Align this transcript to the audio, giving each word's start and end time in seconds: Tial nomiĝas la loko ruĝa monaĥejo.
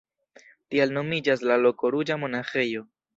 Tial 0.75 0.93
nomiĝas 0.95 1.43
la 1.51 1.57
loko 1.65 1.91
ruĝa 1.97 2.17
monaĥejo. 2.25 2.83